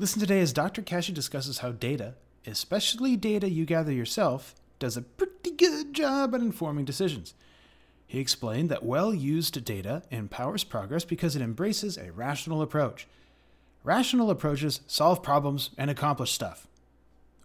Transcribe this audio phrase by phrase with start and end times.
[0.00, 0.80] Listen today as Dr.
[0.80, 2.14] Kashey discusses how data,
[2.46, 7.34] especially data you gather yourself, does a pretty good job at informing decisions.
[8.06, 13.08] He explained that well used data empowers progress because it embraces a rational approach.
[13.82, 16.68] Rational approaches solve problems and accomplish stuff.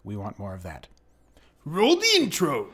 [0.03, 0.85] We want more of that.
[1.65, 2.67] Roll the intro!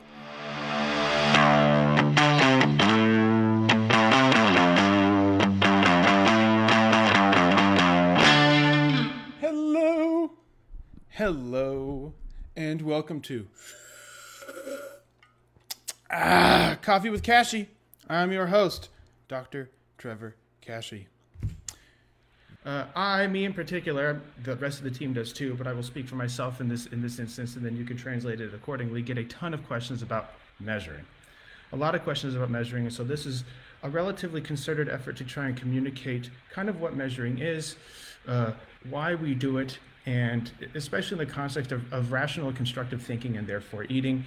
[11.32, 12.12] Hello,
[12.56, 13.46] and welcome to
[16.10, 17.68] Ah, Coffee with Kashey.
[18.08, 18.88] I'm your host,
[19.28, 19.70] Dr.
[19.96, 21.06] Trevor Kashey.
[22.66, 25.84] Uh, I, me in particular, the rest of the team does too, but I will
[25.84, 29.00] speak for myself in this in this instance, and then you can translate it accordingly.
[29.00, 31.04] Get a ton of questions about measuring,
[31.72, 33.44] a lot of questions about measuring, and so this is
[33.84, 37.76] a relatively concerted effort to try and communicate kind of what measuring is,
[38.26, 38.50] uh,
[38.88, 43.46] why we do it, and especially in the context of, of rational constructive thinking and
[43.46, 44.24] therefore eating.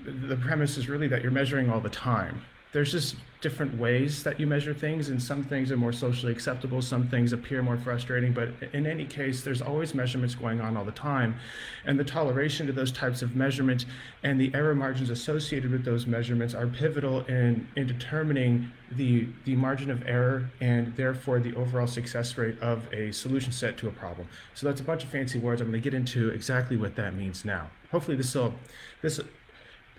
[0.00, 2.42] The premise is really that you're measuring all the time
[2.74, 6.82] there's just different ways that you measure things and some things are more socially acceptable
[6.82, 10.84] some things appear more frustrating but in any case there's always measurements going on all
[10.84, 11.36] the time
[11.84, 13.86] and the toleration to those types of measurements
[14.24, 19.54] and the error margins associated with those measurements are pivotal in, in determining the, the
[19.54, 23.90] margin of error and therefore the overall success rate of a solution set to a
[23.90, 24.26] problem.
[24.54, 25.60] So that's a bunch of fancy words.
[25.60, 27.70] I'm going to get into exactly what that means now.
[27.90, 28.54] Hopefully this will
[29.02, 29.20] this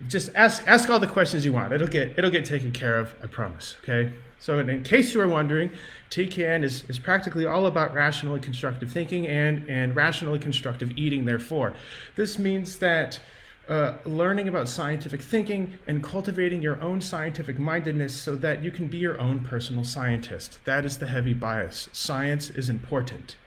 [0.08, 1.72] just ask ask all the questions you want.
[1.74, 3.14] It'll get it'll get taken care of.
[3.24, 3.76] I promise.
[3.84, 4.12] Okay.
[4.40, 5.72] So in, in case you were wondering,
[6.12, 11.26] TKN is, is practically all about rational and constructive thinking and and rationally constructive eating.
[11.26, 11.74] Therefore,
[12.16, 13.20] this means that.
[13.68, 18.86] Uh, learning about scientific thinking and cultivating your own scientific mindedness so that you can
[18.88, 20.60] be your own personal scientist.
[20.66, 21.90] That is the heavy bias.
[21.92, 23.38] Science is important.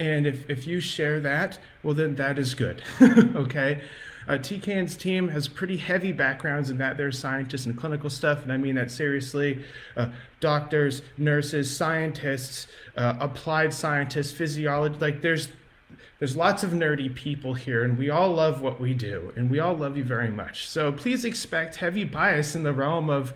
[0.00, 2.82] And if, if you share that, well, then that is good.
[3.02, 3.82] okay?
[4.28, 8.52] Uh, TKN's team has pretty heavy backgrounds in that they're scientists and clinical stuff, and
[8.52, 9.64] I mean that seriously.
[9.96, 10.08] Uh,
[10.40, 14.96] doctors, nurses, scientists, uh, applied scientists, physiology.
[15.00, 15.48] Like there's
[16.18, 19.60] there's lots of nerdy people here, and we all love what we do, and we
[19.60, 20.68] all love you very much.
[20.68, 23.32] So please expect heavy bias in the realm of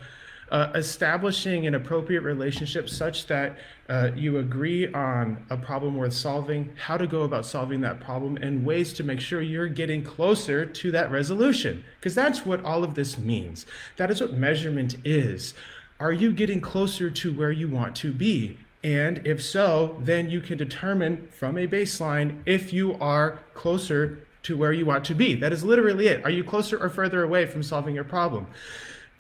[0.53, 3.57] uh, establishing an appropriate relationship such that
[3.89, 8.37] uh, you agree on a problem worth solving, how to go about solving that problem,
[8.37, 11.83] and ways to make sure you're getting closer to that resolution.
[11.99, 13.65] Because that's what all of this means.
[13.97, 15.55] That is what measurement is.
[15.99, 18.59] Are you getting closer to where you want to be?
[18.85, 24.57] And if so, then you can determine from a baseline if you are closer to
[24.59, 25.35] where you want to be.
[25.35, 26.23] That is literally it.
[26.25, 28.49] Are you closer or further away from solving your problem?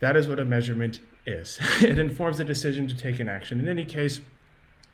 [0.01, 1.59] That is what a measurement is.
[1.81, 3.61] it informs the decision to take an action.
[3.61, 4.21] In any case,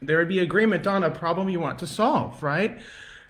[0.01, 2.79] there would be agreement on a problem you want to solve, right?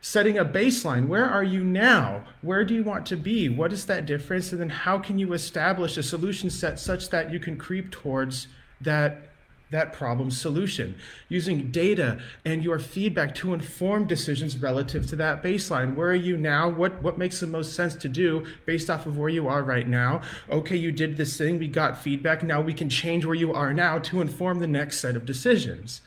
[0.01, 1.09] Setting a baseline.
[1.09, 2.25] Where are you now?
[2.43, 3.49] Where do you want to be?
[3.49, 4.53] What is that difference?
[4.53, 8.49] And then how can you establish a solution set such that you can creep towards
[8.81, 9.31] that
[9.71, 10.95] that problem solution.
[11.29, 15.95] Using data and your feedback to inform decisions relative to that baseline.
[15.95, 16.69] Where are you now?
[16.69, 19.87] What what makes the most sense to do based off of where you are right
[19.87, 20.23] now?
[20.51, 23.75] Okay you did this thing we got feedback now we can change where you are
[23.75, 26.01] now to inform the next set of decisions.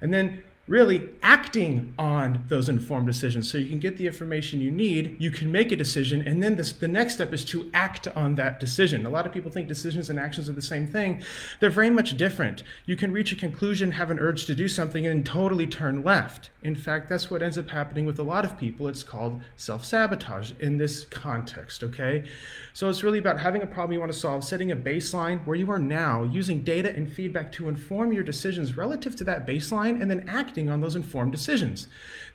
[0.00, 3.50] And then really acting on those informed decisions.
[3.50, 6.54] So you can get the information you need, you can make a decision, and then
[6.54, 9.04] this, the next step is to act on that decision.
[9.04, 11.24] A lot of people think decisions and actions are the same thing.
[11.58, 12.62] They're very much different.
[12.86, 16.50] You can reach a conclusion, have an urge to do something, and totally turn left.
[16.62, 18.86] In fact, that's what ends up happening with a lot of people.
[18.86, 22.28] It's called self sabotage in this context, okay?
[22.74, 25.56] So it's really about having a problem you want to solve, setting a baseline where
[25.56, 30.00] you are now, using data and feedback to inform your decisions relative to that baseline,
[30.00, 31.86] and then acting on those informed decisions.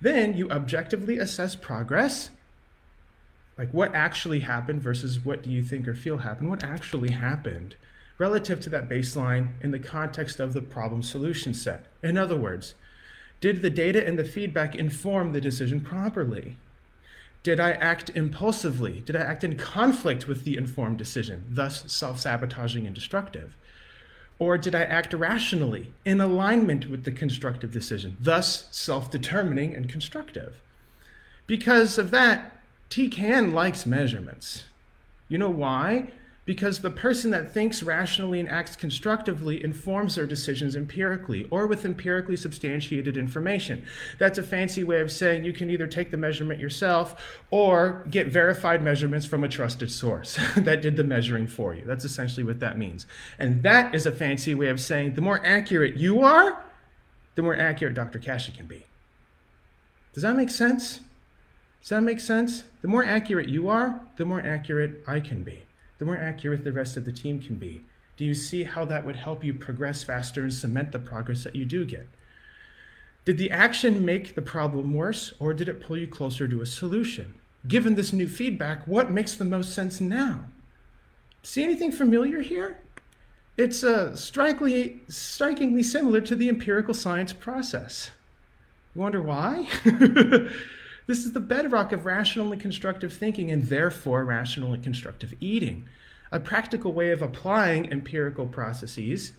[0.02, 2.30] Then you objectively assess progress.
[3.58, 6.50] Like what actually happened versus what do you think or feel happened?
[6.50, 7.76] What actually happened
[8.18, 11.86] relative to that baseline in the context of the problem solution set?
[12.02, 12.76] In other words,
[13.42, 16.58] did the data and the feedback inform the decision properly?
[17.44, 19.02] Did I act impulsively?
[19.02, 23.56] Did I act in conflict with the informed decision, thus self sabotaging and destructive?
[24.38, 29.88] Or did I act rationally in alignment with the constructive decision, thus self determining and
[29.88, 30.56] constructive?
[31.48, 32.58] Because of that,
[32.90, 34.66] TKN likes measurements.
[35.30, 36.12] You know why?
[36.46, 41.86] Because the person that thinks rationally and acts constructively informs their decisions empirically or with
[41.86, 43.84] empirically substantiated information.
[44.20, 48.28] That's a fancy way of saying you can either take the measurement yourself or get
[48.28, 51.84] verified measurements from a trusted source that did the measuring for you.
[51.84, 53.08] That's essentially what that means.
[53.40, 56.64] And that is a fancy way of saying the more accurate you are,
[57.34, 58.20] the more accurate Dr.
[58.20, 58.86] Kashey can be.
[60.14, 61.00] Does that make sense?
[61.82, 62.64] Does that make sense?
[62.82, 65.64] The more accurate you are, the more accurate I can be.
[65.98, 67.84] The more accurate the rest of the team can be.
[68.18, 71.56] Do you see how that would help you progress faster and cement the progress that
[71.56, 72.08] you do get?
[73.26, 76.66] Did the action make the problem worse or did it pull you closer to a
[76.66, 77.36] solution?
[77.68, 80.46] Given this new feedback, what makes the most sense now?
[81.42, 82.78] See anything familiar here?
[83.58, 88.12] It's uh, strikingly, strikingly similar to the empirical science process.
[88.94, 89.68] You wonder why?
[91.08, 95.88] this is the bedrock of rational and constructive thinking and therefore rational and constructive eating,
[96.32, 99.34] a practical way of applying empirical processes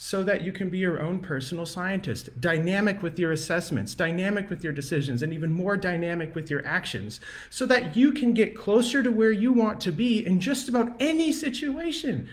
[0.00, 4.62] so that you can be your own personal scientist, dynamic with your assessments, dynamic with
[4.62, 7.20] your decisions, and even more dynamic with your actions,
[7.50, 10.92] so that you can get closer to where you want to be in just about
[11.00, 12.28] any situation.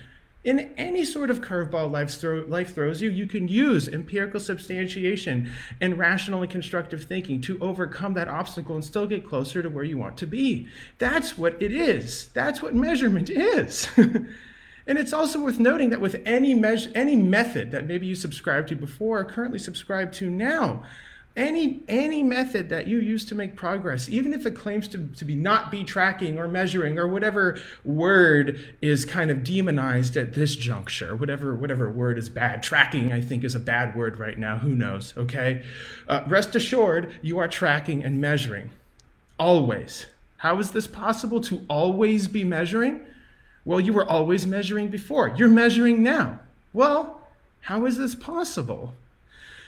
[0.45, 5.51] In any sort of curveball life, throw, life throws you, you can use empirical substantiation
[5.81, 9.83] and rational and constructive thinking to overcome that obstacle and still get closer to where
[9.83, 10.68] you want to be.
[11.00, 12.27] That's what it is.
[12.33, 13.89] That's what measurement is.
[14.88, 16.53] And it's also worth noting that with any
[16.94, 20.83] any method that maybe you subscribed to before or currently subscribe to now,
[21.35, 25.25] any any method that you use to make progress, even if it claims to, to
[25.25, 30.55] be not be tracking or measuring or whatever word is kind of demonized at this
[30.55, 34.57] juncture, whatever whatever word is bad, tracking I think is a bad word right now.
[34.57, 35.13] Who knows?
[35.17, 35.63] Okay,
[36.07, 38.69] uh, rest assured, you are tracking and measuring
[39.38, 40.05] always.
[40.38, 43.01] How is this possible to always be measuring?
[43.65, 45.33] Well, you were always measuring before.
[45.35, 46.39] You're measuring now.
[46.71, 47.21] Well,
[47.61, 48.93] how is this possible?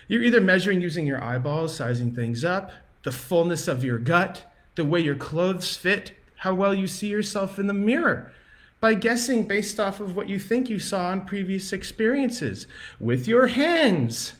[0.07, 2.71] You're either measuring using your eyeballs, sizing things up,
[3.04, 7.59] the fullness of your gut, the way your clothes fit, how well you see yourself
[7.59, 8.31] in the mirror,
[8.80, 12.68] by guessing based off of what you think you saw in previous experiences,
[13.00, 14.33] with your hands,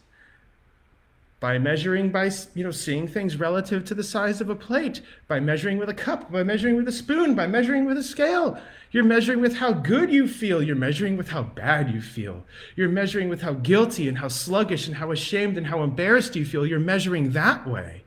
[1.40, 5.40] by measuring by you know seeing things relative to the size of a plate by
[5.40, 8.60] measuring with a cup by measuring with a spoon by measuring with a scale.
[8.92, 12.46] You're measuring with how good you feel you're measuring with how bad you feel.
[12.76, 16.46] You're measuring with how guilty and how sluggish and how ashamed and how embarrassed you
[16.46, 18.04] feel you're measuring that way.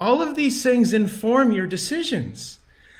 [0.00, 2.58] All of these things inform your decisions.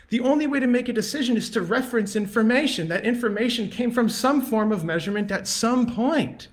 [0.08, 2.88] The only way to make a decision is to reference information.
[2.88, 6.48] That information came from some form of measurement at some point.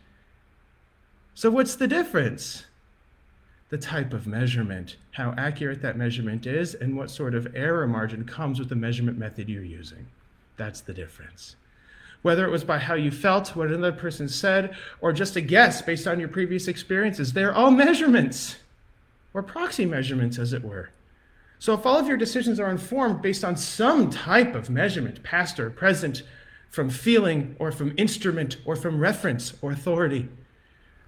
[1.36, 2.66] So what's the difference
[3.72, 8.26] the type of measurement, how accurate that measurement is, and what sort of error margin
[8.26, 10.06] comes with the measurement method you're using.
[10.58, 11.56] That's the difference.
[12.22, 15.82] Whether it was by how you felt, what another person said, or just a guess
[15.82, 18.58] based on your previous experiences, they're all measurements,
[19.34, 20.90] or proxy measurements, as it were.
[21.58, 25.62] So if all of your decisions are informed based on some type of measurement, past
[25.62, 26.24] or present,
[26.70, 30.28] from feeling or from instrument or from reference or authority,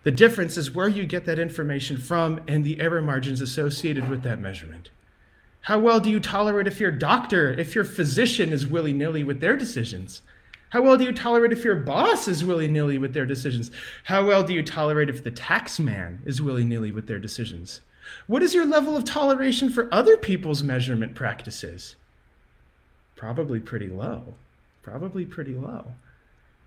[0.03, 4.21] the difference is where you get that information from and the error margins associated with
[4.23, 4.89] that measurement.
[5.61, 9.39] How well do you tolerate if your doctor, if your physician is willy nilly with
[9.39, 10.21] their decisions?
[10.71, 13.71] How well do you tolerate if your boss is willy nilly with their decisions?
[14.03, 17.79] How well do you tolerate if the tax man is willy nilly with their decisions?
[18.27, 21.95] What is your level of toleration for other people's measurement practices?
[23.15, 24.33] Probably pretty low.
[24.81, 25.93] Probably pretty low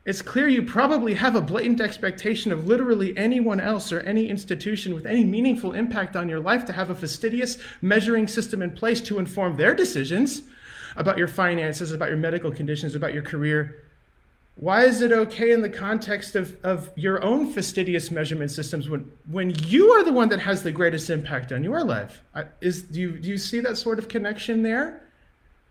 [0.06, 4.94] it's clear you probably have a blatant expectation of literally anyone else or any institution
[4.94, 9.00] with any meaningful impact on your life to have a fastidious measuring system in place
[9.00, 10.42] to inform their decisions
[10.94, 13.82] about your finances, about your medical conditions, about your career.
[14.54, 19.10] Why is it okay in the context of, of your own fastidious measurement systems when,
[19.28, 22.22] when you are the one that has the greatest impact on your life?
[22.60, 25.05] Is, do, you, do you see that sort of connection there?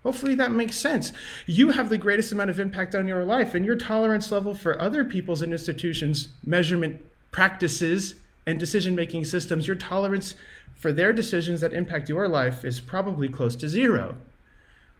[0.05, 1.11] Hopefully that makes sense.
[1.47, 4.79] You have the greatest amount of impact on your life, and your tolerance level for
[4.79, 8.13] other people's and institutions' measurement practices
[8.45, 10.35] and decision making systems, your tolerance
[10.75, 14.15] for their decisions that impact your life is probably close to zero.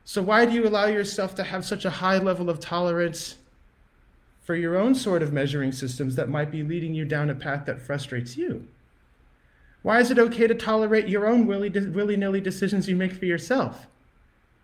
[0.05, 3.35] So, why do you allow yourself to have such a high level of tolerance
[4.43, 7.67] for your own sort of measuring systems that might be leading you down a path
[7.67, 8.67] that frustrates you?
[9.83, 11.69] Why is it okay to tolerate your own willy
[12.17, 13.85] nilly decisions you make for yourself?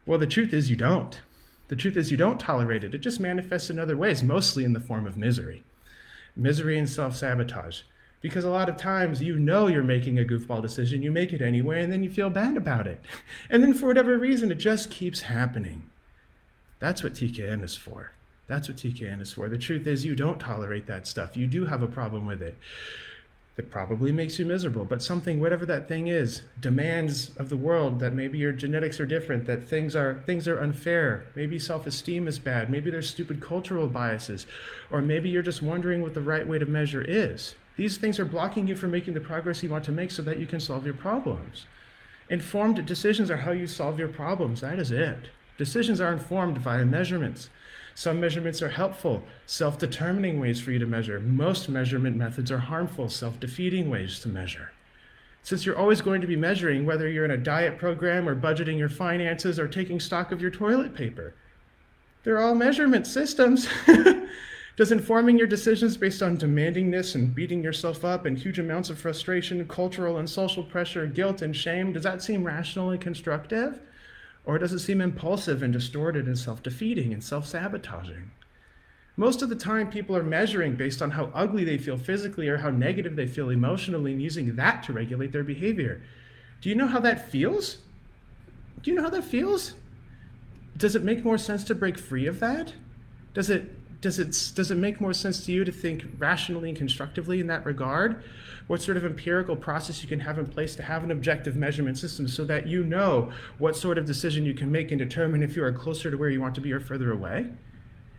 [0.06, 1.20] Well, the truth is you don't.
[1.68, 2.94] The truth is you don't tolerate it.
[2.94, 5.64] It just manifests in other ways, mostly in the form of misery.
[6.36, 7.82] Misery and self sabotage.
[8.20, 11.42] Because a lot of times you know you're making a goofball decision, you make it
[11.42, 13.02] anyway, and then you feel bad about it.
[13.50, 15.84] And then for whatever reason, it just keeps happening.
[16.80, 18.12] That's what TKN is for.
[18.48, 19.50] That's what TKN is for.
[19.50, 21.38] The truth is, you don't tolerate that stuff.
[21.38, 22.58] You do have a problem with it
[23.56, 28.00] that probably makes you miserable, but something, whatever that thing is, demands of the world
[28.00, 32.40] that maybe your genetics are different, that things are things are unfair, maybe self-esteem is
[32.40, 34.48] bad, maybe there's stupid cultural biases,
[34.90, 37.56] or maybe you're just wondering what the right way to measure is.
[37.76, 40.40] These things are blocking you from making the progress you want to make so that
[40.40, 41.66] you can solve your problems.
[42.30, 44.62] Informed decisions are how you solve your problems.
[44.62, 45.30] That is it.
[45.58, 47.50] Decisions are informed via measurements.
[47.96, 51.20] Some measurements are helpful, self determining ways for you to measure.
[51.20, 54.72] Most measurement methods are harmful, self defeating ways to measure.
[55.44, 58.78] Since you're always going to be measuring, whether you're in a diet program or budgeting
[58.78, 61.34] your finances or taking stock of your toilet paper,
[62.24, 63.68] they're all measurement systems.
[64.78, 68.98] Does informing your decisions based on demandingness and beating yourself up and huge amounts of
[68.98, 73.80] frustration, cultural and social pressure, guilt and shame, does that seem rational and constructive?
[74.52, 78.32] Or does it seem impulsive and distorted and self defeating and self sabotaging?
[79.16, 82.58] Most of the time, people are measuring based on how ugly they feel physically or
[82.58, 86.02] how negative they feel emotionally and using that to regulate their behavior.
[86.60, 87.78] Do you know how that feels?
[88.82, 89.76] Do you know how that feels?
[90.76, 92.74] Does it make more sense to break free of that?
[93.34, 96.78] Does it does it does it make more sense to you to think rationally and
[96.78, 98.24] constructively in that regard?
[98.68, 101.98] What sort of empirical process you can have in place to have an objective measurement
[101.98, 105.56] system so that you know what sort of decision you can make and determine if
[105.56, 107.48] you are closer to where you want to be or further away?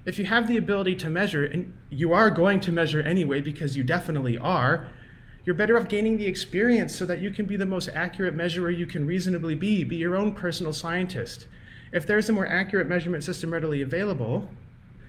[0.04, 3.76] If you have the ability to measure, and you are going to measure anyway because
[3.76, 4.88] you definitely are,
[5.44, 8.70] you're better off gaining the experience so that you can be the most accurate measurer
[8.70, 11.46] you can reasonably be, be your own personal scientist.
[11.92, 14.48] If there's a more accurate measurement system readily available,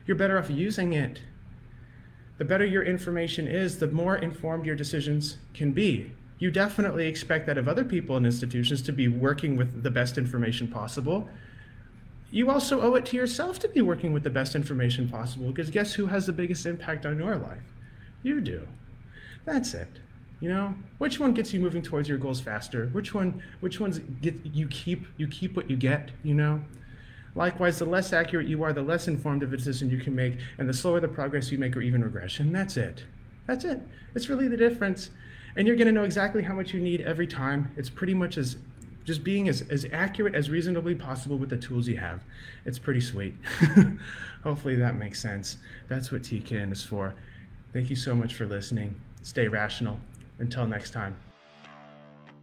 [0.06, 1.22] you're better off using it.
[2.38, 6.12] The better your information is, the more informed your decisions can be.
[6.40, 10.18] You definitely expect that of other people and institutions to be working with the best
[10.18, 11.30] information possible.
[12.32, 15.70] You also owe it to yourself to be working with the best information possible because
[15.70, 17.64] guess who has the biggest impact on your life?
[18.24, 18.68] You do.
[19.46, 19.88] That's it.
[20.40, 22.88] You know, which one gets you moving towards your goals faster?
[22.88, 26.60] Which one which ones get you keep you keep what you get, you know?
[27.36, 30.38] Likewise, the less accurate you are, the less informed of a decision you can make,
[30.58, 32.52] and the slower the progress you make or even regression.
[32.52, 33.04] That's it.
[33.48, 33.82] That's it.
[34.14, 35.10] It's really the difference.
[35.56, 37.72] And you're going to know exactly how much you need every time.
[37.76, 38.58] It's pretty much as
[39.04, 42.24] just being as, as accurate as reasonably possible with the tools you have.
[42.66, 43.36] It's pretty sweet.
[44.44, 45.58] Hopefully that makes sense.
[45.90, 47.14] That's what TKN is for.
[47.74, 48.96] Thank you so much for listening.
[49.24, 50.00] Stay rational.
[50.40, 51.16] Until next time.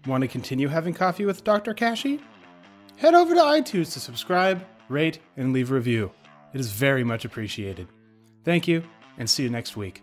[0.07, 1.75] Want to continue having coffee with Dr.
[1.75, 2.21] Kashey?
[2.97, 6.11] Head over to iTunes to subscribe rate, and leave a review.
[6.53, 7.89] It is very much appreciated.
[8.45, 8.83] Thank you,
[9.19, 10.03] and see you next week.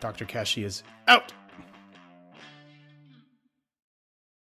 [0.00, 0.24] Dr.
[0.24, 1.32] Kashey is out.